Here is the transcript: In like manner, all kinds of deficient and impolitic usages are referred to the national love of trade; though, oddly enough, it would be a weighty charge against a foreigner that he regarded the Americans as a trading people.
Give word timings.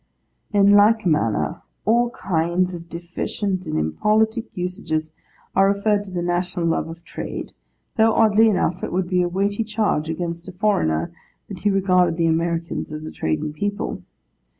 In 0.51 0.71
like 0.71 1.05
manner, 1.05 1.61
all 1.85 2.09
kinds 2.09 2.73
of 2.73 2.89
deficient 2.89 3.67
and 3.67 3.77
impolitic 3.77 4.47
usages 4.57 5.11
are 5.55 5.67
referred 5.67 6.03
to 6.05 6.09
the 6.09 6.23
national 6.23 6.65
love 6.65 6.87
of 6.87 7.03
trade; 7.03 7.53
though, 7.97 8.13
oddly 8.13 8.47
enough, 8.49 8.83
it 8.83 8.91
would 8.91 9.07
be 9.07 9.21
a 9.21 9.29
weighty 9.29 9.63
charge 9.63 10.09
against 10.09 10.49
a 10.49 10.53
foreigner 10.53 11.11
that 11.49 11.59
he 11.59 11.69
regarded 11.69 12.17
the 12.17 12.25
Americans 12.25 12.91
as 12.91 13.05
a 13.05 13.11
trading 13.11 13.53
people. 13.53 14.01